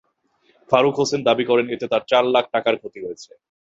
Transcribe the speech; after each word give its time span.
ফারুক 0.69 0.95
হোসেন 0.99 1.21
দাবি 1.27 1.43
করেন, 1.49 1.67
এতে 1.75 1.85
তাঁর 1.91 2.03
চার 2.11 2.23
লাখ 2.35 2.45
টাকার 2.53 2.75
ক্ষতি 2.81 2.99
হয়েছে। 3.05 3.31